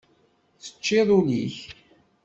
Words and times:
Teččiḍ 0.63 1.09
ul-ik. 1.19 1.57